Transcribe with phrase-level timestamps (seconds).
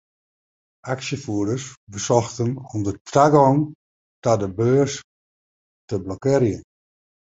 [0.93, 3.61] Aksjefierders besochten om de tagong
[4.23, 4.93] ta de beurs
[5.89, 6.61] te blokkearjen.